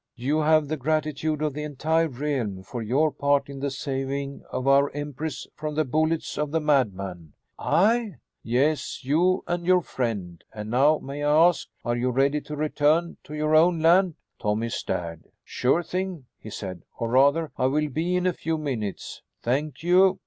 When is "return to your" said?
12.55-13.55